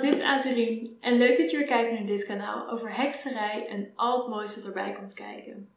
dit 0.00 0.14
is 0.14 0.22
Azurien 0.22 0.96
en 1.00 1.18
leuk 1.18 1.36
dat 1.36 1.50
je 1.50 1.56
weer 1.56 1.66
kijkt 1.66 1.92
naar 1.92 2.06
dit 2.06 2.24
kanaal 2.24 2.70
over 2.70 2.96
hekserij 2.96 3.66
en 3.66 3.92
al 3.94 4.18
het 4.18 4.28
mooiste 4.28 4.66
erbij 4.66 4.92
komt 4.92 5.12
kijken. 5.12 5.68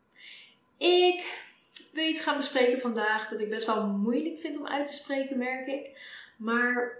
Ik 0.78 1.46
wil 1.94 2.06
iets 2.06 2.20
gaan 2.20 2.38
bespreken 2.38 2.80
vandaag 2.80 3.30
dat 3.30 3.40
ik 3.40 3.50
best 3.50 3.66
wel 3.66 3.86
moeilijk 3.86 4.40
vind 4.40 4.58
om 4.58 4.68
uit 4.68 4.88
te 4.88 4.94
spreken, 4.94 5.38
merk 5.38 5.68
ik. 5.68 6.00
Maar 6.38 6.98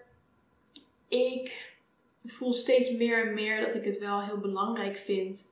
ik 1.08 1.76
voel 2.26 2.54
steeds 2.54 2.92
meer 2.92 3.28
en 3.28 3.34
meer 3.34 3.62
dat 3.62 3.76
ik 3.76 3.84
het 3.84 4.00
wel 4.00 4.22
heel 4.22 4.40
belangrijk 4.40 4.98
vind 4.98 5.52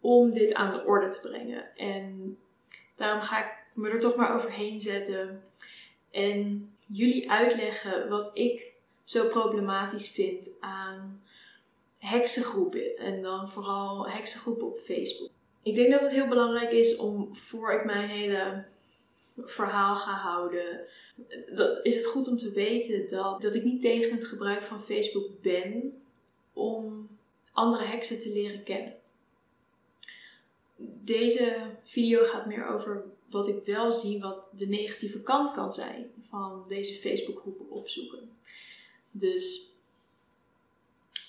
om 0.00 0.30
dit 0.30 0.54
aan 0.54 0.72
de 0.72 0.84
orde 0.84 1.08
te 1.08 1.20
brengen. 1.20 1.76
En 1.76 2.38
daarom 2.94 3.20
ga 3.20 3.44
ik 3.44 3.52
me 3.74 3.90
er 3.90 4.00
toch 4.00 4.16
maar 4.16 4.34
overheen 4.34 4.80
zetten 4.80 5.42
en 6.10 6.70
jullie 6.86 7.30
uitleggen 7.30 8.08
wat 8.08 8.30
ik 8.32 8.74
zo 9.06 9.28
problematisch 9.28 10.08
vind 10.08 10.50
aan 10.60 11.20
heksengroepen. 11.98 12.96
En 12.96 13.22
dan 13.22 13.48
vooral 13.48 14.08
heksengroepen 14.08 14.66
op 14.66 14.78
Facebook. 14.78 15.30
Ik 15.62 15.74
denk 15.74 15.90
dat 15.90 16.00
het 16.00 16.10
heel 16.10 16.28
belangrijk 16.28 16.72
is 16.72 16.96
om 16.96 17.34
voor 17.34 17.72
ik 17.72 17.84
mijn 17.84 18.08
hele 18.08 18.64
verhaal 19.36 19.94
ga 19.94 20.12
houden, 20.12 20.86
dat 21.54 21.80
is 21.82 21.94
het 21.94 22.06
goed 22.06 22.28
om 22.28 22.36
te 22.36 22.52
weten 22.52 23.08
dat, 23.08 23.42
dat 23.42 23.54
ik 23.54 23.64
niet 23.64 23.82
tegen 23.82 24.12
het 24.12 24.24
gebruik 24.24 24.62
van 24.62 24.82
Facebook 24.82 25.42
ben 25.42 26.02
om 26.52 27.08
andere 27.52 27.84
heksen 27.84 28.20
te 28.20 28.32
leren 28.32 28.62
kennen. 28.62 28.94
Deze 31.04 31.56
video 31.84 32.24
gaat 32.24 32.46
meer 32.46 32.66
over 32.66 33.04
wat 33.30 33.48
ik 33.48 33.64
wel 33.64 33.92
zie, 33.92 34.20
wat 34.20 34.48
de 34.52 34.66
negatieve 34.66 35.20
kant 35.20 35.50
kan 35.50 35.72
zijn 35.72 36.10
van 36.18 36.64
deze 36.68 36.94
Facebookgroepen 36.94 37.70
opzoeken. 37.70 38.30
Dus 39.18 39.72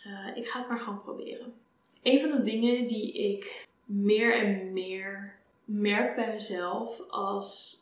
uh, 0.08 0.38
ik 0.38 0.48
ga 0.48 0.60
het 0.60 0.68
maar 0.70 0.80
gewoon 0.80 1.02
proberen. 1.02 1.54
Een 2.02 2.20
van 2.20 2.32
de 2.32 2.44
dingen 2.44 2.88
die 2.88 3.12
ik 3.12 3.66
meer 3.86 4.34
en 4.34 4.74
meer 4.74 5.36
merk 5.66 6.16
bij 6.16 6.28
mezelf 6.28 7.02
als, 7.10 7.78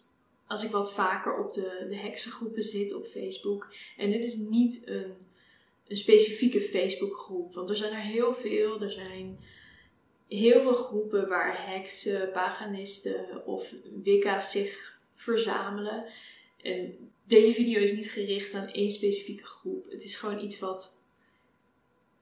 als 0.48 0.64
ik 0.64 0.72
wat 0.72 0.94
vaker 0.94 1.46
op 1.46 1.54
de, 1.54 1.86
de 1.90 1.98
heksengroepen 1.98 2.64
zit 2.64 2.94
op 2.94 3.06
Facebook. 3.06 3.74
En 3.98 4.12
dit 4.12 4.22
is 4.22 4.36
niet 4.36 4.82
een, 4.88 5.14
een 5.88 5.98
specifieke 5.98 6.62
Facebookgroep, 6.62 7.54
want 7.54 7.70
er 7.70 7.76
zijn 7.76 7.92
er 7.92 7.98
heel 7.98 8.34
veel. 8.34 8.82
Er 8.82 8.92
zijn 8.92 9.40
heel 10.28 10.62
veel 10.62 10.74
groepen 10.74 11.28
waar 11.28 11.68
heksen, 11.68 12.32
paganisten 12.32 13.46
of 13.46 13.74
wicca's 14.04 14.52
zich 14.52 15.00
verzamelen. 15.16 16.06
En 16.62 17.12
deze 17.28 17.54
video 17.54 17.82
is 17.82 17.92
niet 17.92 18.12
gericht 18.12 18.54
aan 18.54 18.68
één 18.68 18.90
specifieke 18.90 19.46
groep. 19.46 19.86
Het 19.92 20.04
is 20.04 20.16
gewoon 20.16 20.44
iets 20.44 20.60
wat 20.60 21.02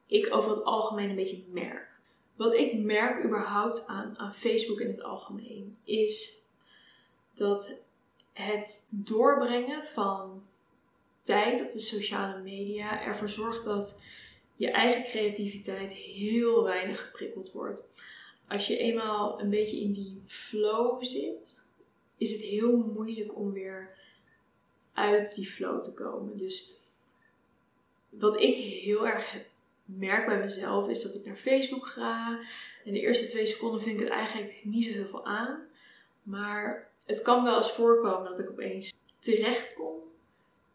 ik 0.07 0.35
over 0.35 0.49
het 0.49 0.63
algemeen 0.63 1.09
een 1.09 1.15
beetje 1.15 1.43
merk. 1.47 1.97
Wat 2.35 2.53
ik 2.53 2.73
merk 2.73 3.23
überhaupt 3.25 3.87
aan, 3.87 4.33
Facebook 4.33 4.79
in 4.79 4.87
het 4.87 5.03
algemeen 5.03 5.75
is 5.83 6.41
dat 7.33 7.75
het 8.33 8.87
doorbrengen 8.89 9.83
van 9.85 10.43
tijd 11.21 11.61
op 11.61 11.71
de 11.71 11.79
sociale 11.79 12.41
media 12.41 13.03
ervoor 13.03 13.29
zorgt 13.29 13.63
dat 13.63 14.01
je 14.55 14.71
eigen 14.71 15.03
creativiteit 15.03 15.91
heel 15.91 16.63
weinig 16.63 17.05
geprikkeld 17.05 17.51
wordt. 17.51 18.03
Als 18.47 18.67
je 18.67 18.77
eenmaal 18.77 19.39
een 19.39 19.49
beetje 19.49 19.79
in 19.79 19.91
die 19.91 20.21
flow 20.25 21.03
zit, 21.03 21.63
is 22.17 22.31
het 22.31 22.41
heel 22.41 22.77
moeilijk 22.77 23.37
om 23.37 23.53
weer 23.53 23.97
uit 24.93 25.35
die 25.35 25.45
flow 25.45 25.83
te 25.83 25.93
komen. 25.93 26.37
Dus 26.37 26.73
wat 28.09 28.41
ik 28.41 28.55
heel 28.55 29.07
erg 29.07 29.35
merk 29.85 30.25
bij 30.25 30.39
mezelf 30.39 30.89
is 30.89 31.01
dat 31.01 31.15
ik 31.15 31.25
naar 31.25 31.35
Facebook 31.35 31.87
ga. 31.87 32.39
En 32.85 32.93
de 32.93 32.99
eerste 32.99 33.25
twee 33.25 33.45
seconden 33.45 33.81
vind 33.81 33.99
ik 33.99 34.05
het 34.05 34.13
eigenlijk 34.13 34.61
niet 34.63 34.83
zo 34.83 34.91
heel 34.91 35.07
veel 35.07 35.25
aan. 35.25 35.67
Maar 36.23 36.91
het 37.05 37.21
kan 37.21 37.43
wel 37.43 37.57
eens 37.57 37.71
voorkomen 37.71 38.29
dat 38.29 38.39
ik 38.39 38.49
opeens 38.49 38.93
terechtkom 39.19 39.95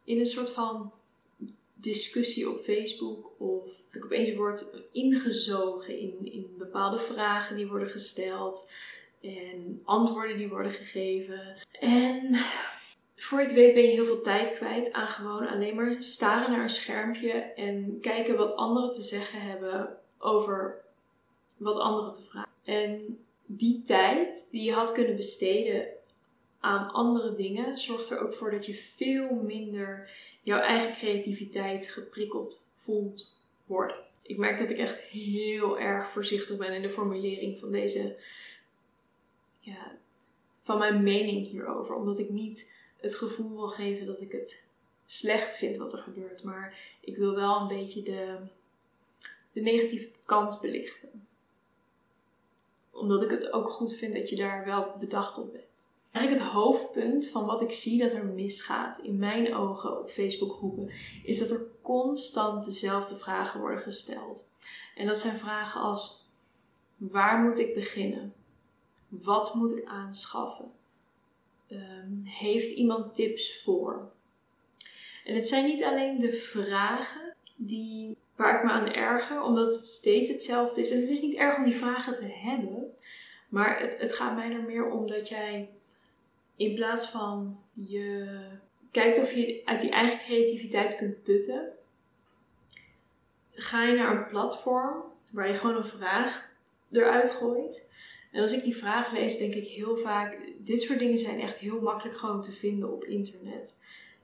in 0.05 0.19
een 0.21 0.27
soort 0.27 0.51
van 0.51 0.93
discussie 1.75 2.51
op 2.51 2.61
Facebook. 2.61 3.31
Of 3.41 3.67
dat 3.91 3.95
ik 3.97 4.05
opeens 4.05 4.37
word 4.37 4.67
ingezogen 4.93 5.99
in, 5.99 6.33
in 6.33 6.55
bepaalde 6.59 6.99
vragen 6.99 7.57
die 7.57 7.67
worden 7.67 7.89
gesteld. 7.89 8.71
En 9.21 9.81
antwoorden 9.85 10.37
die 10.37 10.49
worden 10.49 10.73
gegeven. 10.73 11.57
En 11.81 12.39
voor 13.21 13.39
je 13.39 13.45
het 13.45 13.55
weet 13.55 13.75
ben 13.75 13.83
je 13.83 13.89
heel 13.89 14.05
veel 14.05 14.21
tijd 14.21 14.53
kwijt 14.53 14.93
aan 14.93 15.07
gewoon 15.07 15.49
alleen 15.49 15.75
maar 15.75 16.03
staren 16.03 16.51
naar 16.51 16.63
een 16.63 16.71
schermpje 16.71 17.33
en 17.33 17.99
kijken 18.01 18.37
wat 18.37 18.57
anderen 18.57 18.93
te 18.93 19.03
zeggen 19.03 19.41
hebben 19.41 19.97
over 20.19 20.85
wat 21.57 21.79
anderen 21.79 22.13
te 22.13 22.23
vragen. 22.23 22.51
En 22.65 23.19
die 23.47 23.83
tijd 23.83 24.49
die 24.51 24.63
je 24.63 24.73
had 24.73 24.93
kunnen 24.93 25.17
besteden 25.17 25.87
aan 26.61 26.93
andere 26.93 27.35
dingen, 27.35 27.79
zorgt 27.79 28.11
er 28.11 28.21
ook 28.21 28.35
voor 28.35 28.51
dat 28.51 28.67
je 28.67 28.75
veel 28.75 29.35
minder 29.35 30.11
jouw 30.43 30.61
eigen 30.61 30.93
creativiteit 30.93 31.89
geprikkeld 31.89 32.71
voelt 32.75 33.37
worden. 33.67 33.97
Ik 34.23 34.37
merk 34.37 34.59
dat 34.59 34.71
ik 34.71 34.79
echt 34.79 34.99
heel 34.99 35.79
erg 35.79 36.11
voorzichtig 36.11 36.57
ben 36.57 36.75
in 36.75 36.83
de 36.83 36.89
formulering 36.89 37.59
van 37.59 37.71
deze, 37.71 38.17
ja, 39.59 39.97
van 40.61 40.79
mijn 40.79 41.03
mening 41.03 41.47
hierover, 41.47 41.95
omdat 41.95 42.19
ik 42.19 42.31
niet 42.31 42.77
het 43.01 43.15
gevoel 43.15 43.57
wil 43.57 43.69
geven 43.69 44.07
dat 44.07 44.21
ik 44.21 44.33
het 44.33 44.63
slecht 45.07 45.57
vind 45.57 45.77
wat 45.77 45.93
er 45.93 45.99
gebeurt. 45.99 46.43
Maar 46.43 46.79
ik 47.01 47.17
wil 47.17 47.35
wel 47.35 47.61
een 47.61 47.69
beetje 47.69 48.03
de, 48.03 48.37
de 49.53 49.61
negatieve 49.61 50.11
kant 50.25 50.61
belichten. 50.61 51.27
Omdat 52.91 53.23
ik 53.23 53.31
het 53.31 53.53
ook 53.53 53.71
goed 53.71 53.95
vind 53.95 54.15
dat 54.15 54.29
je 54.29 54.37
daar 54.37 54.65
wel 54.65 54.95
bedacht 54.99 55.39
op 55.39 55.53
bent. 55.53 55.65
Eigenlijk 56.11 56.45
het 56.45 56.55
hoofdpunt 56.55 57.29
van 57.29 57.47
wat 57.47 57.61
ik 57.61 57.73
zie 57.73 57.99
dat 58.03 58.13
er 58.13 58.25
misgaat 58.25 58.99
in 58.99 59.19
mijn 59.19 59.55
ogen 59.55 60.01
op 60.01 60.11
Facebookgroepen 60.11 60.91
is 61.23 61.39
dat 61.39 61.51
er 61.51 61.67
constant 61.83 62.65
dezelfde 62.65 63.17
vragen 63.17 63.61
worden 63.61 63.79
gesteld. 63.79 64.51
En 64.95 65.07
dat 65.07 65.19
zijn 65.19 65.37
vragen 65.37 65.81
als: 65.81 66.25
waar 66.97 67.39
moet 67.39 67.59
ik 67.59 67.75
beginnen? 67.75 68.35
Wat 69.09 69.55
moet 69.55 69.71
ik 69.71 69.85
aanschaffen? 69.85 70.73
Ehm, 71.69 72.23
heeft 72.25 72.71
iemand 72.71 73.15
tips 73.15 73.61
voor? 73.63 74.13
En 75.25 75.35
het 75.35 75.49
zijn 75.49 75.65
niet 75.65 75.85
alleen 75.85 76.19
de 76.19 76.33
vragen 76.33 77.35
die, 77.57 78.17
waar 78.37 78.57
ik 78.57 78.65
me 78.65 78.71
aan 78.71 78.93
erger, 78.93 79.43
omdat 79.43 79.77
het 79.77 79.87
steeds 79.87 80.29
hetzelfde 80.29 80.81
is. 80.81 80.91
En 80.91 81.01
het 81.01 81.09
is 81.09 81.21
niet 81.21 81.37
erg 81.37 81.57
om 81.57 81.65
die 81.65 81.77
vragen 81.77 82.17
te 82.17 82.27
hebben, 82.27 82.95
maar 83.49 83.81
het, 83.81 83.97
het 83.99 84.13
gaat 84.13 84.37
mij 84.37 84.53
er 84.53 84.63
meer 84.63 84.91
om 84.91 85.07
dat 85.07 85.29
jij 85.29 85.71
in 86.57 86.75
plaats 86.75 87.07
van 87.07 87.61
je 87.73 88.27
kijkt 88.91 89.19
of 89.19 89.33
je 89.33 89.63
uit 89.65 89.81
die 89.81 89.91
eigen 89.91 90.19
creativiteit 90.19 90.97
kunt 90.97 91.23
putten, 91.23 91.73
ga 93.53 93.85
je 93.85 93.97
naar 93.97 94.17
een 94.17 94.27
platform 94.27 95.03
waar 95.33 95.49
je 95.49 95.55
gewoon 95.55 95.77
een 95.77 95.85
vraag 95.85 96.51
eruit 96.93 97.31
gooit. 97.31 97.91
En 98.33 98.41
als 98.41 98.53
ik 98.53 98.63
die 98.63 98.77
vraag 98.77 99.13
lees, 99.13 99.39
denk 99.39 99.55
ik 99.55 99.67
heel 99.67 99.97
vaak: 99.97 100.39
dit 100.59 100.83
soort 100.83 100.99
dingen 100.99 101.19
zijn 101.19 101.41
echt 101.41 101.57
heel 101.57 101.81
makkelijk 101.81 102.17
gewoon 102.17 102.43
te 102.43 102.53
vinden 102.53 102.93
op 102.93 103.05
internet. 103.05 103.75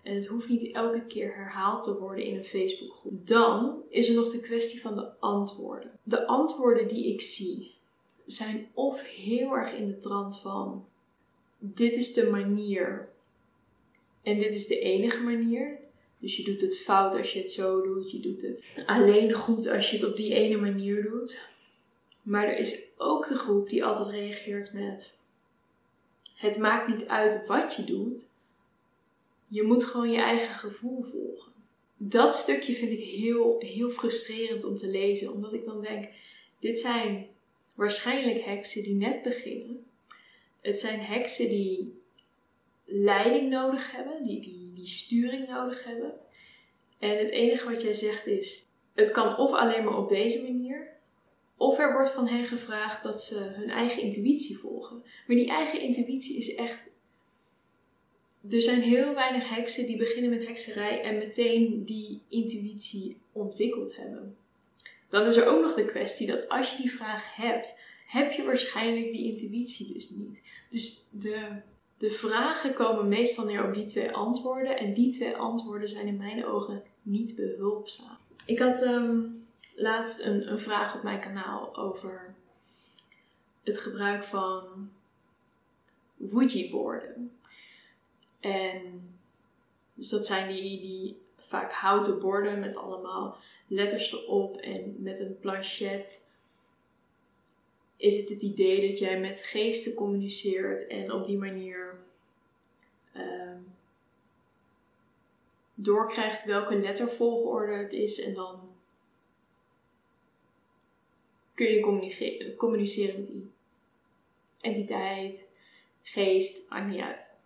En 0.02 0.14
het 0.14 0.26
hoeft 0.26 0.48
niet 0.48 0.72
elke 0.72 1.06
keer 1.06 1.34
herhaald 1.34 1.82
te 1.82 1.98
worden 1.98 2.24
in 2.24 2.36
een 2.36 2.44
Facebookgroep. 2.44 3.26
Dan 3.26 3.84
is 3.88 4.08
er 4.08 4.14
nog 4.14 4.30
de 4.30 4.40
kwestie 4.40 4.80
van 4.80 4.94
de 4.94 5.20
antwoorden. 5.20 5.90
De 6.02 6.26
antwoorden 6.26 6.88
die 6.88 7.12
ik 7.12 7.20
zie 7.20 7.74
zijn 8.24 8.68
of 8.74 9.02
heel 9.02 9.56
erg 9.56 9.72
in 9.72 9.86
de 9.86 9.98
trant 9.98 10.40
van: 10.40 10.86
dit 11.58 11.96
is 11.96 12.12
de 12.12 12.30
manier. 12.30 13.08
En 14.22 14.38
dit 14.38 14.54
is 14.54 14.66
de 14.66 14.78
enige 14.78 15.22
manier. 15.22 15.78
Dus 16.18 16.36
je 16.36 16.44
doet 16.44 16.60
het 16.60 16.78
fout 16.78 17.14
als 17.14 17.32
je 17.32 17.40
het 17.40 17.52
zo 17.52 17.82
doet. 17.82 18.10
Je 18.10 18.20
doet 18.20 18.42
het 18.42 18.82
alleen 18.86 19.32
goed 19.32 19.68
als 19.68 19.90
je 19.90 19.96
het 19.96 20.06
op 20.06 20.16
die 20.16 20.34
ene 20.34 20.56
manier 20.56 21.02
doet. 21.02 21.38
Maar 22.24 22.44
er 22.44 22.58
is 22.58 22.82
ook 22.96 23.28
de 23.28 23.34
groep 23.34 23.68
die 23.68 23.84
altijd 23.84 24.08
reageert 24.08 24.72
met: 24.72 25.18
Het 26.34 26.58
maakt 26.58 26.88
niet 26.88 27.06
uit 27.06 27.46
wat 27.46 27.74
je 27.74 27.84
doet, 27.84 28.30
je 29.48 29.62
moet 29.62 29.84
gewoon 29.84 30.10
je 30.10 30.20
eigen 30.20 30.54
gevoel 30.54 31.02
volgen. 31.02 31.52
Dat 31.96 32.34
stukje 32.34 32.74
vind 32.74 32.90
ik 32.90 33.04
heel, 33.04 33.56
heel 33.58 33.90
frustrerend 33.90 34.64
om 34.64 34.76
te 34.76 34.88
lezen, 34.88 35.32
omdat 35.32 35.52
ik 35.52 35.64
dan 35.64 35.82
denk: 35.82 36.08
Dit 36.58 36.78
zijn 36.78 37.26
waarschijnlijk 37.74 38.44
heksen 38.44 38.82
die 38.82 38.94
net 38.94 39.22
beginnen. 39.22 39.86
Het 40.60 40.78
zijn 40.78 41.00
heksen 41.00 41.48
die 41.48 42.02
leiding 42.84 43.50
nodig 43.50 43.92
hebben, 43.92 44.22
die, 44.22 44.40
die, 44.40 44.72
die 44.74 44.86
sturing 44.86 45.48
nodig 45.48 45.84
hebben. 45.84 46.12
En 46.98 47.16
het 47.18 47.30
enige 47.30 47.70
wat 47.70 47.82
jij 47.82 47.94
zegt 47.94 48.26
is: 48.26 48.66
het 48.94 49.10
kan 49.10 49.36
of 49.36 49.52
alleen 49.52 49.84
maar 49.84 49.98
op 49.98 50.08
deze 50.08 50.42
manier, 50.42 50.63
of 51.56 51.78
er 51.78 51.92
wordt 51.92 52.10
van 52.10 52.28
hen 52.28 52.44
gevraagd 52.44 53.02
dat 53.02 53.22
ze 53.22 53.38
hun 53.38 53.70
eigen 53.70 54.02
intuïtie 54.02 54.58
volgen. 54.58 55.02
Maar 55.26 55.36
die 55.36 55.48
eigen 55.48 55.80
intuïtie 55.80 56.36
is 56.36 56.54
echt. 56.54 56.82
Er 58.50 58.62
zijn 58.62 58.80
heel 58.80 59.14
weinig 59.14 59.48
heksen 59.48 59.86
die 59.86 59.96
beginnen 59.96 60.30
met 60.30 60.46
hekserij 60.46 61.02
en 61.02 61.18
meteen 61.18 61.84
die 61.84 62.22
intuïtie 62.28 63.16
ontwikkeld 63.32 63.96
hebben. 63.96 64.36
Dan 65.08 65.26
is 65.26 65.36
er 65.36 65.46
ook 65.46 65.62
nog 65.62 65.74
de 65.74 65.84
kwestie 65.84 66.26
dat 66.26 66.48
als 66.48 66.70
je 66.70 66.82
die 66.82 66.90
vraag 66.90 67.34
hebt, 67.36 67.74
heb 68.06 68.32
je 68.32 68.42
waarschijnlijk 68.42 69.12
die 69.12 69.32
intuïtie 69.32 69.92
dus 69.92 70.10
niet. 70.10 70.42
Dus 70.70 71.08
de, 71.12 71.46
de 71.98 72.10
vragen 72.10 72.72
komen 72.72 73.08
meestal 73.08 73.44
neer 73.44 73.66
op 73.66 73.74
die 73.74 73.86
twee 73.86 74.10
antwoorden. 74.10 74.78
En 74.78 74.94
die 74.94 75.12
twee 75.12 75.36
antwoorden 75.36 75.88
zijn 75.88 76.06
in 76.06 76.16
mijn 76.16 76.46
ogen 76.46 76.82
niet 77.02 77.34
behulpzaam. 77.34 78.18
Ik 78.46 78.58
had 78.58 78.82
ehm, 78.82 79.20
laatst 79.74 80.20
een, 80.20 80.50
een 80.50 80.58
vraag 80.58 80.96
op 80.96 81.02
mijn 81.02 81.20
kanaal 81.20 81.76
over 81.76 82.34
het 83.62 83.78
gebruik 83.78 84.24
van 84.24 84.90
Ouija-borden. 86.32 87.38
En 88.40 89.14
dus 89.94 90.08
dat 90.08 90.26
zijn 90.26 90.54
die, 90.54 90.80
die 90.80 91.20
vaak 91.38 91.72
houten 91.72 92.20
borden 92.20 92.60
met 92.60 92.76
allemaal 92.76 93.38
letters 93.66 94.12
erop 94.12 94.56
en 94.56 94.96
met 94.98 95.20
een 95.20 95.38
planchet. 95.38 96.26
Is 97.96 98.16
het 98.16 98.28
het 98.28 98.42
idee 98.42 98.88
dat 98.88 98.98
jij 98.98 99.20
met 99.20 99.42
geesten 99.42 99.94
communiceert 99.94 100.86
en 100.86 101.12
op 101.12 101.26
die 101.26 101.38
manier 101.38 101.98
uh, 103.16 103.56
doorkrijgt 105.74 106.44
welke 106.44 106.76
lettervolgorde 106.76 107.72
het 107.72 107.92
is 107.92 108.20
en 108.20 108.34
dan 108.34 108.73
kun 111.54 111.66
je 111.66 112.54
communiceren 112.56 113.18
met 113.18 113.26
die 113.26 113.50
entiteit, 114.60 115.50
geest, 116.02 116.70
maakt 116.70 116.90
niet 116.90 117.00
uit. 117.00 117.38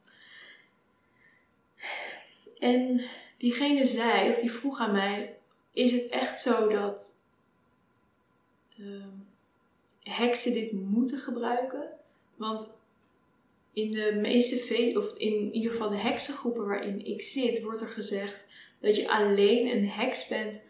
En 2.59 3.05
diegene 3.37 3.85
zei, 3.85 4.29
of 4.29 4.39
die 4.39 4.53
vroeg 4.53 4.79
aan 4.79 4.93
mij, 4.93 5.37
is 5.73 5.93
het 5.93 6.09
echt 6.09 6.41
zo 6.41 6.69
dat 6.69 7.17
uh, 8.77 9.05
heksen 10.03 10.53
dit 10.53 10.73
moeten 10.73 11.19
gebruiken? 11.19 11.91
Want 12.37 12.77
in 13.73 13.91
de 13.91 14.19
meeste, 14.21 14.93
of 14.97 15.19
in 15.19 15.55
ieder 15.55 15.71
geval 15.71 15.89
de 15.89 15.97
heksengroepen 15.97 16.67
waarin 16.67 17.07
ik 17.07 17.23
zit, 17.23 17.63
wordt 17.63 17.81
er 17.81 17.89
gezegd 17.89 18.47
dat 18.81 18.97
je 18.97 19.11
alleen 19.11 19.67
een 19.67 19.89
heks 19.89 20.29
bent 20.29 20.63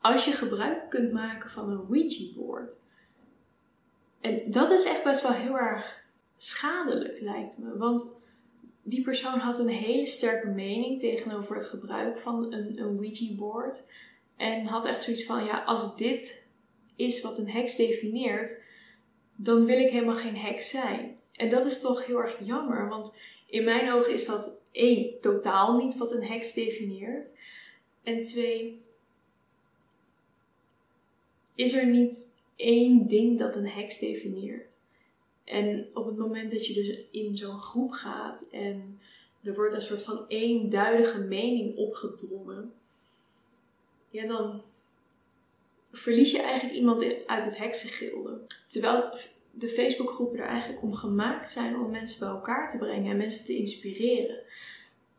als 0.00 0.24
je 0.24 0.32
gebruik 0.32 0.90
kunt 0.90 1.12
maken 1.12 1.50
van 1.50 1.70
een 1.70 1.86
Ouija-board. 1.88 2.78
En 4.20 4.50
dat 4.50 4.70
is 4.70 4.84
echt 4.84 5.04
best 5.04 5.22
wel 5.22 5.32
heel 5.32 5.58
erg 5.58 6.04
schadelijk, 6.36 7.20
lijkt 7.20 7.58
me. 7.58 7.76
Want 7.76 8.14
die 8.82 9.02
persoon 9.02 9.38
had 9.38 9.58
een 9.58 9.68
hele 9.68 10.06
sterke 10.06 10.48
mening 10.48 11.00
tegenover 11.00 11.54
het 11.54 11.64
gebruik 11.64 12.18
van 12.18 12.52
een, 12.52 12.78
een 12.80 12.98
Ouija-board. 12.98 13.82
En 14.36 14.66
had 14.66 14.86
echt 14.86 15.02
zoiets 15.02 15.24
van: 15.24 15.44
ja, 15.44 15.62
als 15.64 15.96
dit 15.96 16.46
is 16.96 17.20
wat 17.20 17.38
een 17.38 17.50
heks 17.50 17.76
definieert, 17.76 18.60
dan 19.36 19.64
wil 19.64 19.78
ik 19.78 19.90
helemaal 19.90 20.16
geen 20.16 20.36
heks 20.36 20.68
zijn. 20.68 21.16
En 21.32 21.48
dat 21.48 21.66
is 21.66 21.80
toch 21.80 22.06
heel 22.06 22.18
erg 22.18 22.38
jammer, 22.44 22.88
want 22.88 23.12
in 23.46 23.64
mijn 23.64 23.92
ogen 23.92 24.12
is 24.12 24.26
dat 24.26 24.62
één, 24.72 25.20
totaal 25.20 25.76
niet 25.76 25.96
wat 25.96 26.12
een 26.12 26.24
heks 26.24 26.52
definieert. 26.52 27.32
En 28.02 28.22
twee, 28.22 28.82
is 31.58 31.72
er 31.72 31.86
niet 31.86 32.28
één 32.56 33.06
ding 33.06 33.38
dat 33.38 33.56
een 33.56 33.68
heks 33.68 33.98
definieert. 33.98 34.76
En 35.44 35.88
op 35.94 36.06
het 36.06 36.16
moment 36.16 36.50
dat 36.50 36.66
je 36.66 36.74
dus 36.74 36.98
in 37.10 37.36
zo'n 37.36 37.60
groep 37.60 37.90
gaat 37.90 38.48
en 38.50 39.00
er 39.42 39.54
wordt 39.54 39.74
een 39.74 39.82
soort 39.82 40.02
van 40.02 40.24
eenduidige 40.28 41.18
mening 41.18 41.76
opgedrongen, 41.76 42.72
ja, 44.10 44.26
dan 44.26 44.62
verlies 45.92 46.30
je 46.30 46.42
eigenlijk 46.42 46.74
iemand 46.78 47.26
uit 47.26 47.44
het 47.44 47.58
heksengilde. 47.58 48.40
Terwijl 48.66 49.18
de 49.50 49.68
Facebookgroepen 49.68 50.38
er 50.38 50.46
eigenlijk 50.46 50.82
om 50.82 50.94
gemaakt 50.94 51.50
zijn 51.50 51.76
om 51.76 51.90
mensen 51.90 52.18
bij 52.18 52.28
elkaar 52.28 52.70
te 52.70 52.78
brengen 52.78 53.10
en 53.10 53.16
mensen 53.16 53.44
te 53.44 53.56
inspireren. 53.56 54.42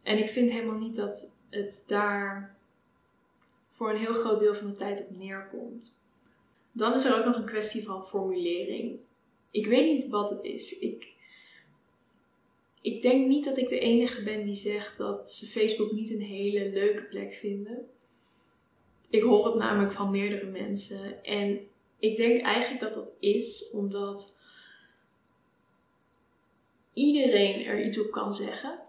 En 0.04 0.18
ik 0.18 0.30
vind 0.30 0.52
helemaal 0.52 0.80
niet 0.80 0.96
dat 0.96 1.32
het 1.50 1.84
daar 1.88 2.56
voor 3.68 3.90
een 3.90 3.98
heel 3.98 4.14
groot 4.14 4.40
deel 4.40 4.56
van 4.56 4.68
de 4.68 4.78
tijd 4.78 5.08
op 5.08 5.18
neerkomt. 5.18 6.08
Dan 6.72 6.94
is 6.94 7.06
er 7.06 7.18
ook 7.18 7.26
nog 7.26 7.38
een 7.38 7.46
kwestie 7.46 7.84
van 7.84 8.06
formulering. 8.06 9.00
Ik 9.52 9.66
weet 9.66 9.94
niet 9.94 10.10
wat 10.10 10.30
het 10.30 10.44
is. 10.44 10.80
Ik, 10.80 11.14
ik 12.82 13.02
denk 13.02 13.28
niet 13.28 13.44
dat 13.44 13.58
ik 13.58 13.68
de 13.68 13.80
enige 13.80 14.24
ben 14.24 14.44
die 14.44 14.56
zegt 14.56 14.98
dat 14.98 15.32
ze 15.32 15.46
Facebook 15.46 15.92
niet 15.92 16.10
een 16.10 16.22
hele 16.22 16.70
leuke 16.70 17.04
plek 17.04 17.34
vinden. 17.34 17.88
Ik 19.10 19.24
hoor 19.24 19.46
het 19.46 19.56
namelijk 19.56 19.92
van 19.92 20.12
meerdere 20.12 20.46
mensen. 20.46 21.24
En 21.24 21.68
ik 22.00 22.18
denk 22.18 22.42
eigenlijk 22.42 22.82
dat 22.82 22.94
dat 22.94 23.18
is 23.20 23.70
omdat 23.72 24.40
iedereen 26.94 27.66
er 27.66 27.86
iets 27.86 28.00
op 28.00 28.12
kan 28.12 28.34
zeggen. 28.34 28.80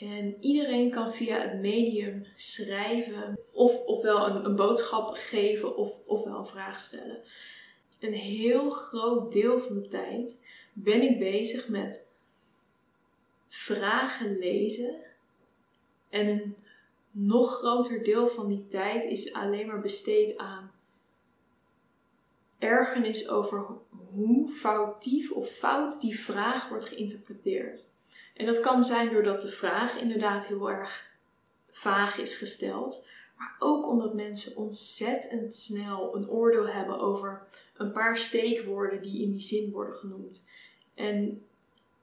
En 0.00 0.36
iedereen 0.40 0.90
kan 0.90 1.12
via 1.12 1.40
het 1.40 1.60
medium 1.60 2.26
schrijven, 2.36 3.38
of, 3.52 3.84
ofwel 3.84 4.44
een, 4.44 4.56
boodschap 4.56 5.08
geven, 5.08 5.76
of, 5.76 5.98
ofwel 6.06 6.38
een 6.38 6.46
vraag 6.46 6.80
stellen. 6.80 7.22
Een 8.00 8.12
heel 8.12 8.70
groot 8.70 9.32
deel 9.32 9.58
van 9.58 9.74
de 9.74 9.88
tijd 9.88 10.44
ben 10.72 11.02
ik 11.02 11.18
bezig 11.18 11.68
met 11.68 12.08
vragen 13.46 14.38
lezen. 14.38 14.96
En 16.08 16.28
een 16.28 16.56
nog 17.10 17.54
groter 17.54 18.04
deel 18.04 18.28
van 18.28 18.48
die 18.48 18.66
tijd 18.66 19.04
is 19.04 19.32
alleen 19.32 19.66
maar 19.66 19.80
besteed 19.80 20.36
aan 20.36 20.70
ergernis 22.58 23.28
over 23.28 23.66
hoe 24.12 24.48
foutief 24.48 25.30
of 25.32 25.48
fout 25.48 26.00
die 26.00 26.18
vraag 26.18 26.68
wordt 26.68 26.84
geïnterpreteerd. 26.84 27.96
En 28.38 28.46
dat 28.46 28.60
kan 28.60 28.84
zijn 28.84 29.12
doordat 29.12 29.42
de 29.42 29.48
vraag 29.48 29.96
inderdaad 29.96 30.44
heel 30.44 30.70
erg 30.70 31.10
vaag 31.66 32.18
is 32.18 32.34
gesteld, 32.34 33.06
maar 33.36 33.56
ook 33.58 33.88
omdat 33.88 34.14
mensen 34.14 34.56
ontzettend 34.56 35.54
snel 35.54 36.16
een 36.16 36.28
oordeel 36.28 36.68
hebben 36.68 36.98
over 36.98 37.42
een 37.76 37.92
paar 37.92 38.16
steekwoorden 38.16 39.02
die 39.02 39.22
in 39.22 39.30
die 39.30 39.40
zin 39.40 39.70
worden 39.70 39.94
genoemd. 39.94 40.44
En 40.94 41.42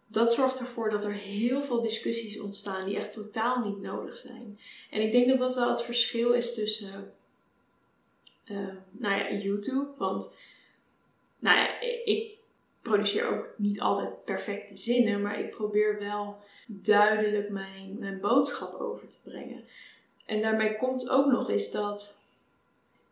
dat 0.08 0.34
zorgt 0.34 0.60
ervoor 0.60 0.90
dat 0.90 1.04
er 1.04 1.12
heel 1.12 1.64
veel 1.64 1.82
discussies 1.82 2.40
ontstaan 2.40 2.86
die 2.86 2.98
echt 2.98 3.14
totaal 3.14 3.60
niet 3.60 3.82
nodig 3.82 4.18
zijn. 4.18 4.60
En 4.92 5.02
ik 5.02 5.12
denk 5.12 5.28
dat 5.28 5.40
dat 5.40 5.56
wel 5.56 5.70
het 5.70 5.82
verschil 5.82 6.32
is 6.32 6.54
tussen 6.54 7.14
uh, 8.46 8.74
nou 8.92 9.16
ja, 9.18 9.32
YouTube. 9.32 9.88
Want 9.98 10.30
nou 11.40 11.58
ja, 11.58 11.80
ik 12.06 12.35
produceer 12.86 13.28
ook 13.28 13.54
niet 13.58 13.80
altijd 13.80 14.24
perfecte 14.26 14.78
zinnen, 14.78 15.22
maar 15.22 15.40
ik 15.40 15.50
probeer 15.50 16.00
wel 16.00 16.38
duidelijk 16.68 17.50
mijn, 17.50 18.00
mijn 18.00 18.20
boodschap 18.20 18.74
over 18.74 19.08
te 19.08 19.18
brengen. 19.24 19.64
En 20.26 20.42
daarmee 20.42 20.76
komt 20.76 21.10
ook 21.10 21.32
nog 21.32 21.50
eens 21.50 21.72
dat 21.72 22.22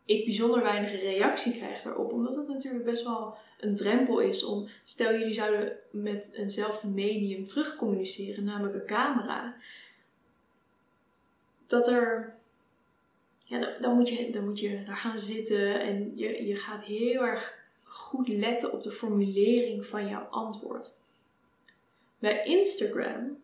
ik 0.05 0.25
bijzonder 0.25 0.61
weinig 0.61 1.01
reactie 1.01 1.53
krijg 1.53 1.81
daarop, 1.81 2.11
omdat 2.11 2.35
het 2.35 2.47
natuurlijk 2.47 2.85
best 2.85 3.03
wel 3.03 3.37
een 3.59 3.75
drempel 3.75 4.19
is 4.19 4.43
om, 4.43 4.67
stel 4.83 5.11
jullie 5.11 5.33
zouden 5.33 5.77
met 5.91 6.31
eenzelfde 6.33 6.87
medium 6.87 7.47
terug 7.47 7.75
communiceren, 7.75 8.43
namelijk 8.43 8.75
een 8.75 8.85
camera, 8.85 9.55
dat 11.67 11.87
er, 11.87 12.35
ja, 13.45 13.77
dan, 13.79 13.95
moet 13.95 14.09
je, 14.09 14.29
dan 14.29 14.43
moet 14.43 14.59
je 14.59 14.83
daar 14.83 14.97
gaan 14.97 15.19
zitten 15.19 15.81
en 15.81 16.11
je, 16.15 16.45
je 16.45 16.55
gaat 16.55 16.83
heel 16.83 17.21
erg 17.21 17.62
goed 17.93 18.27
letten 18.27 18.71
op 18.71 18.83
de 18.83 18.91
formulering 18.91 19.85
van 19.85 20.07
jouw 20.07 20.23
antwoord. 20.23 20.91
Bij 22.19 22.43
Instagram 22.45 23.41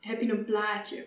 heb 0.00 0.20
je 0.20 0.28
een 0.28 0.44
plaatje. 0.44 1.06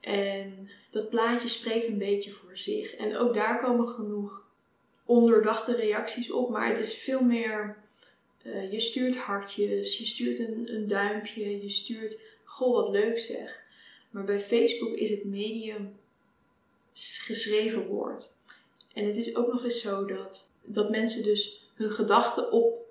En 0.00 0.68
dat 0.90 1.08
plaatje 1.08 1.48
spreekt 1.48 1.86
een 1.86 1.98
beetje 1.98 2.30
voor 2.30 2.56
zich. 2.56 2.94
En 2.94 3.16
ook 3.16 3.34
daar 3.34 3.58
komen 3.58 3.88
genoeg 3.88 4.46
onderdachte 5.04 5.76
reacties 5.76 6.30
op. 6.30 6.50
Maar 6.50 6.68
het 6.68 6.78
is 6.78 6.94
veel 6.94 7.20
meer. 7.20 7.76
Uh, 8.42 8.72
je 8.72 8.80
stuurt 8.80 9.16
hartjes, 9.16 9.98
je 9.98 10.06
stuurt 10.06 10.38
een, 10.38 10.74
een 10.74 10.86
duimpje, 10.86 11.62
je 11.62 11.68
stuurt. 11.68 12.20
Goh, 12.44 12.74
wat 12.74 12.88
leuk 12.88 13.18
zeg. 13.18 13.62
Maar 14.10 14.24
bij 14.24 14.40
Facebook 14.40 14.94
is 14.94 15.10
het 15.10 15.24
medium 15.24 15.98
geschreven 16.94 17.86
woord. 17.86 18.34
En 18.92 19.04
het 19.04 19.16
is 19.16 19.36
ook 19.36 19.52
nog 19.52 19.64
eens 19.64 19.80
zo 19.80 20.04
dat 20.04 20.50
dat 20.66 20.90
mensen 20.90 21.22
dus 21.22 21.70
hun 21.74 21.90
gedachten 21.90 22.52
op 22.52 22.86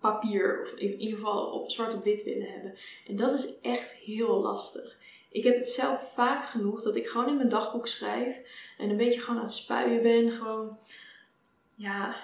papier, 0.00 0.60
of 0.60 0.72
in 0.72 1.00
ieder 1.00 1.18
geval 1.18 1.46
op 1.46 1.70
zwart 1.70 1.94
op 1.94 2.04
wit 2.04 2.24
willen 2.24 2.50
hebben. 2.52 2.74
En 3.06 3.16
dat 3.16 3.32
is 3.32 3.60
echt 3.60 3.92
heel 3.92 4.40
lastig. 4.40 4.98
Ik 5.30 5.44
heb 5.44 5.56
het 5.56 5.68
zelf 5.68 6.12
vaak 6.12 6.44
genoeg 6.44 6.82
dat 6.82 6.96
ik 6.96 7.06
gewoon 7.06 7.28
in 7.28 7.36
mijn 7.36 7.48
dagboek 7.48 7.86
schrijf 7.86 8.40
en 8.78 8.90
een 8.90 8.96
beetje 8.96 9.20
gewoon 9.20 9.38
aan 9.38 9.44
het 9.44 9.54
spuien 9.54 10.02
ben. 10.02 10.30
Gewoon, 10.30 10.78
ja, 11.74 12.16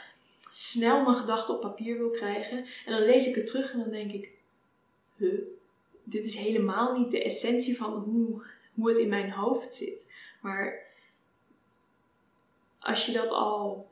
snel 0.53 1.03
mijn 1.05 1.17
gedachten 1.17 1.55
op 1.55 1.61
papier 1.61 1.99
wil 1.99 2.11
krijgen. 2.11 2.59
En 2.59 2.93
dan 2.93 3.05
lees 3.05 3.27
ik 3.27 3.35
het 3.35 3.47
terug 3.47 3.73
en 3.73 3.79
dan 3.79 3.91
denk 3.91 4.13
ik, 4.13 4.33
huh, 5.17 5.43
dit 6.05 6.25
is 6.25 6.35
helemaal 6.35 6.93
niet 6.93 7.11
de 7.11 7.23
essentie 7.23 7.77
van 7.77 7.99
hoe, 7.99 8.43
hoe 8.75 8.89
het 8.89 8.99
in 8.99 9.09
mijn 9.09 9.31
hoofd 9.31 9.75
zit. 9.75 10.13
Maar 10.41 10.87
als 12.79 13.07
je 13.07 13.13
dat 13.13 13.31
al 13.31 13.90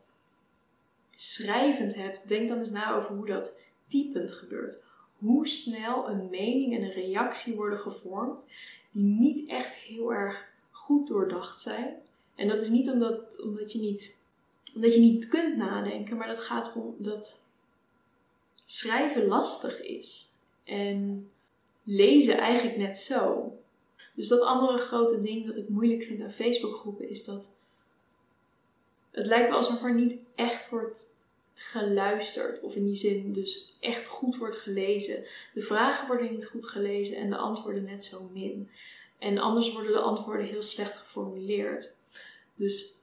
schrijvend 1.21 1.95
hebt, 1.95 2.29
denk 2.29 2.49
dan 2.49 2.59
eens 2.59 2.71
na 2.71 2.95
over 2.95 3.15
hoe 3.15 3.27
dat 3.27 3.53
typend 3.87 4.33
gebeurt. 4.33 4.83
Hoe 5.17 5.49
snel 5.49 6.09
een 6.09 6.31
mening 6.31 6.77
en 6.77 6.83
een 6.83 6.91
reactie 6.93 7.57
worden 7.57 7.79
gevormd 7.79 8.47
die 8.91 9.05
niet 9.05 9.49
echt 9.49 9.75
heel 9.75 10.13
erg 10.13 10.53
goed 10.71 11.09
doordacht 11.09 11.61
zijn. 11.61 11.97
En 12.35 12.49
dat 12.49 12.61
is 12.61 12.69
niet 12.69 12.91
omdat, 12.91 13.41
omdat, 13.41 13.73
je, 13.73 13.79
niet, 13.79 14.17
omdat 14.75 14.95
je 14.95 15.01
niet 15.01 15.29
kunt 15.29 15.57
nadenken, 15.57 16.17
maar 16.17 16.29
dat 16.29 16.39
gaat 16.39 16.75
om 16.75 16.95
dat 16.99 17.41
schrijven 18.65 19.27
lastig 19.27 19.83
is. 19.83 20.37
En 20.65 21.31
lezen 21.83 22.39
eigenlijk 22.39 22.77
net 22.77 22.99
zo. 22.99 23.53
Dus 24.15 24.29
dat 24.29 24.41
andere 24.41 24.79
grote 24.79 25.19
ding 25.19 25.47
dat 25.47 25.57
ik 25.57 25.69
moeilijk 25.69 26.03
vind 26.03 26.21
aan 26.21 26.31
Facebookgroepen 26.31 27.09
is 27.09 27.25
dat 27.25 27.57
het 29.19 29.27
lijkt 29.27 29.49
wel 29.49 29.59
alsof 29.59 29.83
er 29.83 29.95
niet 29.95 30.17
echt 30.35 30.69
wordt 30.69 31.17
geluisterd. 31.55 32.61
Of 32.61 32.75
in 32.75 32.85
die 32.85 32.97
zin 32.97 33.33
dus 33.33 33.77
echt 33.81 34.07
goed 34.07 34.37
wordt 34.37 34.57
gelezen. 34.57 35.25
De 35.55 35.61
vragen 35.61 36.07
worden 36.07 36.31
niet 36.31 36.47
goed 36.47 36.67
gelezen 36.67 37.17
en 37.17 37.31
de 37.31 37.37
antwoorden 37.37 37.85
net 37.85 38.05
zo 38.05 38.29
min. 38.33 38.71
En 39.19 39.39
anders 39.39 39.73
worden 39.73 39.93
de 39.93 40.01
antwoorden 40.01 40.47
heel 40.47 40.63
slecht 40.63 40.97
geformuleerd. 40.97 41.97
Dus 42.55 43.03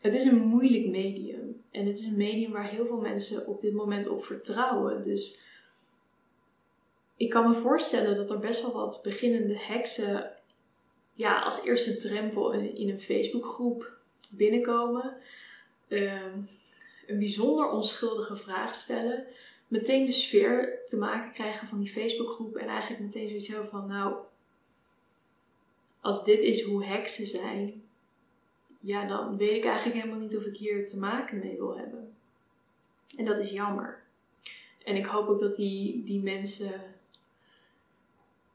het 0.00 0.14
is 0.14 0.24
een 0.24 0.38
moeilijk 0.38 0.86
medium. 0.86 1.62
En 1.70 1.86
het 1.86 1.98
is 1.98 2.04
een 2.04 2.16
medium 2.16 2.52
waar 2.52 2.68
heel 2.68 2.86
veel 2.86 3.00
mensen 3.00 3.46
op 3.46 3.60
dit 3.60 3.72
moment 3.72 4.06
op 4.06 4.24
vertrouwen. 4.24 5.02
Dus 5.02 5.40
ik 7.16 7.30
kan 7.30 7.48
me 7.48 7.54
voorstellen 7.54 8.16
dat 8.16 8.30
er 8.30 8.38
best 8.38 8.62
wel 8.62 8.72
wat 8.72 9.00
beginnende 9.02 9.58
heksen 9.58 10.32
ja, 11.14 11.42
als 11.42 11.64
eerste 11.64 11.96
drempel 11.96 12.52
in 12.52 12.88
een 12.88 13.00
Facebookgroep 13.00 13.96
binnenkomen. 14.30 15.16
Ehm, 15.88 16.38
een 17.06 17.18
bijzonder 17.18 17.68
onschuldige 17.68 18.36
vraag 18.36 18.74
stellen. 18.74 19.26
Meteen 19.68 20.04
de 20.04 20.12
sfeer 20.12 20.82
te 20.86 20.96
maken 20.96 21.32
krijgen 21.32 21.68
van 21.68 21.78
die 21.78 21.92
Facebookgroep. 21.92 22.56
En 22.56 22.68
eigenlijk 22.68 23.02
meteen 23.02 23.28
zoiets 23.28 23.48
hebben 23.48 23.68
van 23.68 23.86
nou, 23.86 24.14
als 26.00 26.24
dit 26.24 26.42
is 26.42 26.62
hoe 26.62 26.84
heksen 26.84 27.26
zijn, 27.26 27.82
ja, 28.80 29.06
dan 29.06 29.36
weet 29.36 29.56
ik 29.56 29.64
eigenlijk 29.64 30.00
helemaal 30.00 30.20
niet 30.20 30.36
of 30.36 30.44
ik 30.44 30.56
hier 30.56 30.88
te 30.88 30.98
maken 30.98 31.38
mee 31.38 31.56
wil 31.56 31.76
hebben. 31.76 32.14
En 33.16 33.24
dat 33.24 33.38
is 33.38 33.50
jammer. 33.50 34.02
En 34.84 34.96
ik 34.96 35.06
hoop 35.06 35.28
ook 35.28 35.38
dat 35.38 35.54
die, 35.54 36.04
die 36.04 36.22
mensen. 36.22 36.80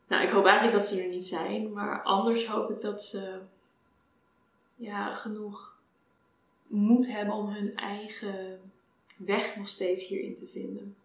Nou, 0.07 0.23
ik 0.23 0.29
hoop 0.29 0.45
eigenlijk 0.45 0.77
dat 0.77 0.87
ze 0.87 1.01
er 1.01 1.09
niet 1.09 1.25
zijn, 1.25 1.71
maar 1.71 2.03
anders 2.03 2.45
hoop 2.45 2.69
ik 2.69 2.81
dat 2.81 3.03
ze 3.03 3.39
ja, 4.81 5.13
genoeg 5.13 5.79
moed 6.67 7.07
hebben 7.07 7.35
om 7.35 7.47
hun 7.47 7.73
eigen 7.73 8.59
weg 9.17 9.55
nog 9.55 9.67
steeds 9.67 10.07
hierin 10.07 10.35
te 10.35 10.47
vinden. 10.47 10.95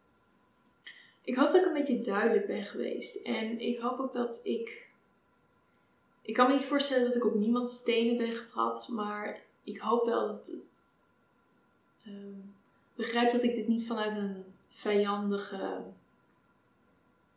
Ik 1.24 1.36
hoop 1.36 1.52
dat 1.52 1.60
ik 1.60 1.66
een 1.66 1.72
beetje 1.72 2.00
duidelijk 2.00 2.46
ben 2.46 2.64
geweest. 2.64 3.16
En 3.16 3.60
ik 3.60 3.78
hoop 3.78 3.98
ook 3.98 4.12
dat 4.12 4.40
ik. 4.42 4.88
Ik 6.22 6.34
kan 6.34 6.46
me 6.46 6.52
niet 6.52 6.64
voorstellen 6.64 7.04
dat 7.04 7.16
ik 7.16 7.24
op 7.24 7.34
niemand 7.34 7.70
stenen 7.70 8.16
ben 8.16 8.32
getrapt, 8.32 8.88
maar 8.88 9.42
ik 9.64 9.78
hoop 9.78 10.04
wel 10.04 10.26
dat 10.26 10.46
het. 10.46 10.60
Uh, 12.06 12.14
begrijp 12.94 13.30
dat 13.30 13.42
ik 13.42 13.54
dit 13.54 13.68
niet 13.68 13.86
vanuit 13.86 14.14
een 14.14 14.44
vijandige 14.68 15.82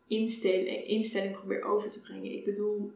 instelling, 0.08 0.88
instelling 0.88 1.36
probeer 1.36 1.63
over 1.63 1.89
te 1.89 2.01
brengen. 2.01 2.31
Ik 2.31 2.46
bedoel, 2.46 2.93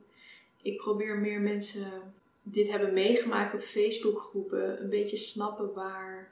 ik 0.62 0.78
probeer 0.78 1.18
meer 1.18 1.42
mensen 1.42 2.14
dit 2.44 2.70
hebben 2.70 2.94
meegemaakt 2.94 3.54
op 3.54 3.62
Facebookgroepen 3.62 4.82
een 4.82 4.90
beetje 4.90 5.18
snappen 5.18 5.74
waar, 5.74 6.30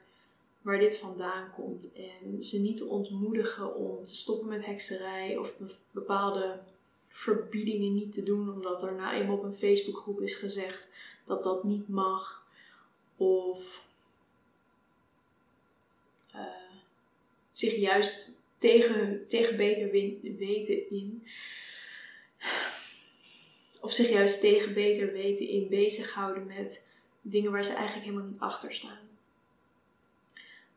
waar 0.62 0.78
dit 0.78 0.96
vandaan 0.96 1.50
komt. 1.50 1.92
En 1.92 2.42
ze 2.42 2.60
niet 2.60 2.82
ontmoedigen 2.82 3.76
om 3.76 4.04
te 4.04 4.14
stoppen 4.14 4.48
met 4.48 4.66
hekserij 4.66 5.36
of 5.36 5.54
bepaalde 5.90 6.60
verbiedingen 7.08 7.94
niet 7.94 8.12
te 8.12 8.22
doen, 8.22 8.52
omdat 8.52 8.82
er 8.82 8.94
nou 8.94 9.14
eenmaal 9.14 9.36
op 9.36 9.42
een 9.42 9.54
Facebookgroep 9.54 10.20
is 10.20 10.34
gezegd 10.34 10.88
dat 11.24 11.44
dat 11.44 11.64
niet 11.64 11.88
mag. 11.88 12.46
Of 13.16 13.84
uh, 16.34 16.40
zich 17.52 17.76
juist 17.76 18.30
tegen, 18.58 19.24
tegen 19.28 19.56
beter 19.56 19.90
weten 20.36 20.90
in 20.90 21.26
of 23.82 23.92
zich 23.92 24.08
juist 24.08 24.40
tegen 24.40 24.74
beter 24.74 25.12
weten 25.12 25.48
in 25.48 25.68
bezighouden 25.68 26.46
met 26.46 26.84
dingen 27.20 27.52
waar 27.52 27.64
ze 27.64 27.72
eigenlijk 27.72 28.06
helemaal 28.06 28.28
niet 28.28 28.40
achter 28.40 28.72
staan. 28.72 29.08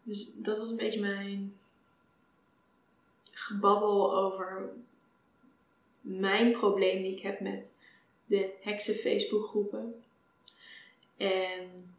Dus 0.04 0.34
dat 0.34 0.58
was 0.58 0.70
een 0.70 0.78
beetje 0.78 1.00
mijn 1.00 1.58
gebabbel 3.32 4.18
over 4.18 4.70
mijn 6.02 6.52
probleem 6.52 7.02
die 7.02 7.12
ik 7.12 7.22
heb 7.22 7.40
met 7.40 7.74
de 8.26 8.50
heksen 8.62 8.96
Facebookgroepen. 8.96 10.04
En, 11.18 11.96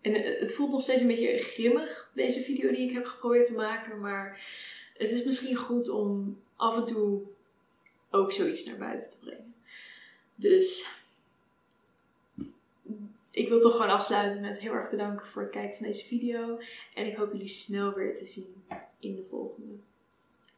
en 0.00 0.14
het 0.14 0.52
voelt 0.52 0.72
nog 0.72 0.82
steeds 0.82 1.00
een 1.00 1.06
beetje 1.06 1.38
grimmig, 1.38 2.10
deze 2.14 2.40
video 2.40 2.70
die 2.70 2.88
ik 2.88 2.94
heb 2.94 3.04
geprobeerd 3.04 3.46
te 3.46 3.54
maken. 3.54 4.00
Maar 4.00 4.46
het 4.96 5.10
is 5.10 5.24
misschien 5.24 5.56
goed 5.56 5.88
om 5.88 6.42
af 6.56 6.76
en 6.76 6.84
toe 6.84 7.22
ook 8.10 8.32
zoiets 8.32 8.64
naar 8.64 8.78
buiten 8.78 9.10
te 9.10 9.16
brengen. 9.18 9.54
Dus 10.34 10.86
ik 13.30 13.48
wil 13.48 13.60
toch 13.60 13.72
gewoon 13.72 13.90
afsluiten 13.90 14.40
met 14.40 14.58
heel 14.58 14.72
erg 14.72 14.90
bedanken 14.90 15.26
voor 15.26 15.42
het 15.42 15.50
kijken 15.50 15.76
van 15.76 15.86
deze 15.86 16.04
video. 16.04 16.58
En 16.94 17.06
ik 17.06 17.16
hoop 17.16 17.32
jullie 17.32 17.48
snel 17.48 17.92
weer 17.92 18.16
te 18.16 18.26
zien 18.26 18.64
in 18.98 19.14
de 19.16 19.26
volgende. 19.30 19.78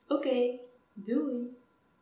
Oké, 0.09 0.59
doei! 0.92 1.56